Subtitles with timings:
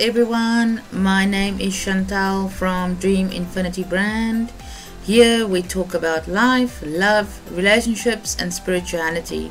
[0.00, 4.52] Everyone, my name is Chantel from Dream Infinity Brand.
[5.02, 9.50] Here we talk about life, love, relationships, and spirituality.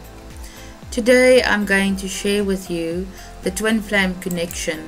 [0.89, 3.09] Today I'm going to share with you
[3.41, 4.87] the twin flame connection.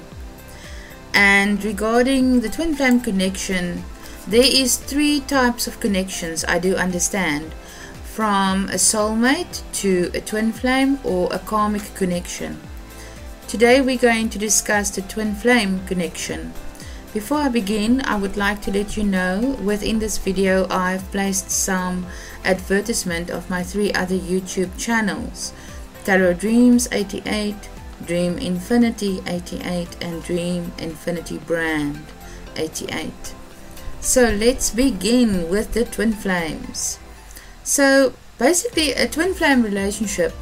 [1.14, 3.84] And regarding the twin flame connection,
[4.26, 7.54] there is three types of connections I do understand
[8.06, 12.62] from a soulmate to a twin flame or a karmic connection.
[13.50, 16.54] Today we're going to discuss the twin flame connection.
[17.16, 21.50] Before I begin, I would like to let you know within this video I've placed
[21.50, 22.06] some
[22.46, 25.52] advertisement of my three other YouTube channels
[26.04, 27.56] Tarot Dreams 88,
[28.06, 32.06] Dream Infinity 88 and Dream Infinity Brand
[32.56, 33.34] 88.
[34.00, 37.00] So let's begin with the twin flames.
[37.64, 40.34] So basically a twin flame relationship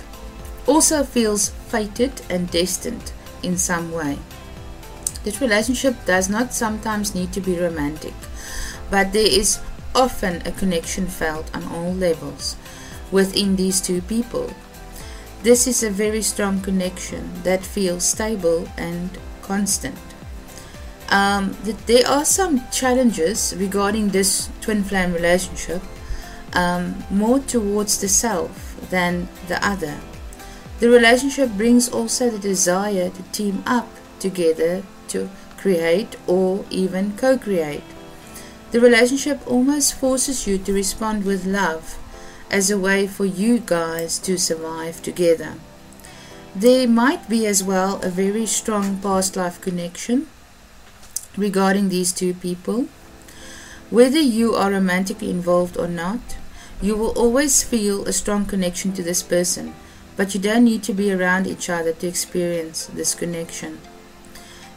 [0.67, 3.11] also feels fated and destined
[3.43, 4.17] in some way.
[5.23, 8.13] This relationship does not sometimes need to be romantic,
[8.89, 9.59] but there is
[9.93, 12.55] often a connection felt on all levels
[13.11, 14.53] within these two people.
[15.43, 19.09] This is a very strong connection that feels stable and
[19.41, 19.97] constant.
[21.09, 25.81] Um, there are some challenges regarding this twin flame relationship,
[26.53, 29.97] um, more towards the self than the other.
[30.79, 33.89] The relationship brings also the desire to team up
[34.19, 37.83] together to create or even co create.
[38.69, 41.97] The relationship almost forces you to respond with love
[42.51, 45.55] as a way for you guys to survive together.
[46.55, 50.27] There might be as well a very strong past life connection
[51.35, 52.87] regarding these two people.
[53.89, 56.37] Whether you are romantically involved or not,
[56.81, 59.73] you will always feel a strong connection to this person
[60.17, 63.79] but you don't need to be around each other to experience this connection.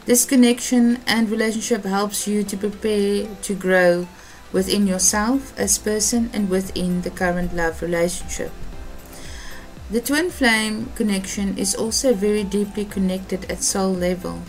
[0.05, 4.07] This connection and relationship helps you to prepare to grow
[4.53, 8.53] within yourself as a person and within the current love relationship.
[9.91, 14.43] The twin flame connection is also very deeply connected at soul level.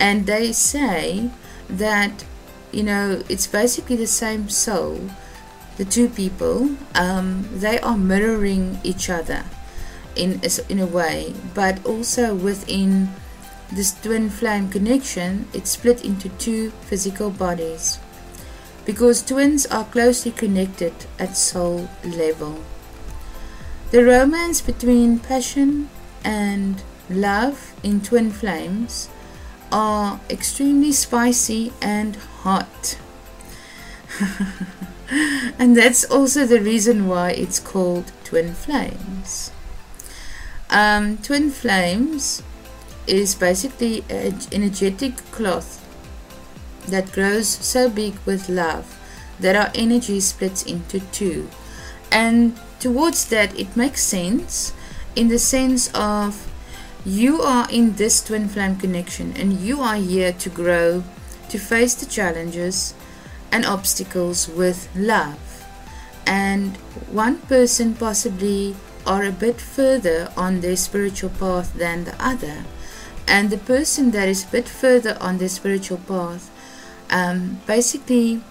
[0.00, 1.30] And they say
[1.68, 2.24] that,
[2.72, 5.10] you know, it's basically the same soul,
[5.76, 9.44] the two people, um, they are mirroring each other
[10.16, 13.08] in in a way, but also within
[13.72, 17.98] this twin flame connection, it's split into two physical bodies.
[18.84, 22.60] Because twins are closely connected at soul level.
[23.92, 25.88] The romance between passion
[26.24, 29.08] and love in twin flames
[29.70, 32.98] are extremely spicy and hot.
[35.58, 39.50] and that's also the reason why it's called twin flames.
[40.72, 42.42] Um, twin flames
[43.06, 45.84] is basically an energetic cloth
[46.88, 48.98] that grows so big with love
[49.38, 51.50] that our energy splits into two.
[52.10, 54.72] And towards that, it makes sense
[55.14, 56.50] in the sense of
[57.04, 61.04] you are in this twin flame connection and you are here to grow,
[61.50, 62.94] to face the challenges
[63.50, 65.38] and obstacles with love.
[66.26, 66.78] And
[67.12, 68.74] one person possibly
[69.06, 72.64] are a bit further on their spiritual path than the other.
[73.26, 76.50] And the person that is a bit further on their spiritual path
[77.10, 78.42] um, basically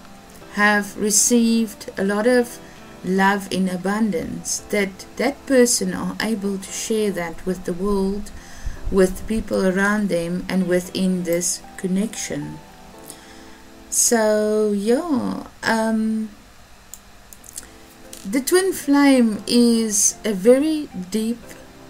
[0.54, 2.58] have received a lot of
[3.04, 8.30] love in abundance that that person are able to share that with the world
[8.92, 12.58] with the people around them and within this connection
[13.90, 16.28] so yeah um
[18.24, 21.40] the twin flame is a very deep,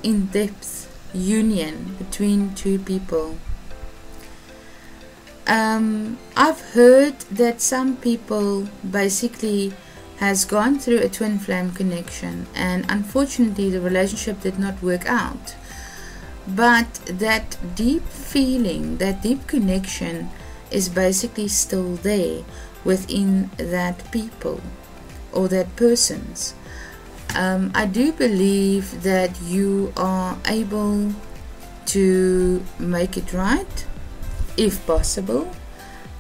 [0.02, 3.36] in depth union between two people.
[5.46, 9.74] Um, I've heard that some people basically
[10.18, 15.54] has gone through a twin flame connection and unfortunately the relationship did not work out.
[16.48, 20.30] But that deep feeling, that deep connection
[20.70, 22.42] is basically still there
[22.84, 24.60] within that people
[25.32, 26.54] or that person's.
[27.34, 31.12] Um, I do believe that you are able
[31.86, 33.86] to make it right,
[34.56, 35.50] if possible,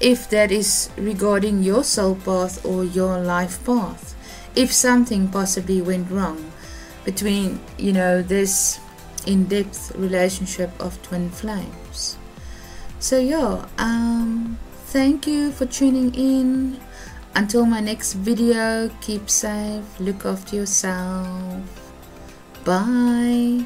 [0.00, 4.14] if that is regarding your soul path or your life path.
[4.54, 6.52] If something possibly went wrong
[7.04, 8.80] between, you know, this
[9.26, 12.16] in depth relationship of twin flames.
[12.98, 16.80] So, yeah, um, thank you for tuning in.
[17.34, 21.64] Until my next video, keep safe, look after yourself.
[22.64, 23.64] Bye.